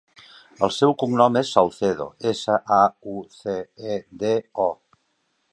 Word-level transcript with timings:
El 0.67 0.71
seu 0.77 0.95
cognom 1.03 1.37
és 1.41 1.51
Saucedo: 1.57 2.09
essa, 2.31 2.57
a, 2.81 2.81
u, 3.17 3.21
ce, 3.39 3.57
e, 3.97 4.03
de, 4.25 4.37
o. 4.69 4.71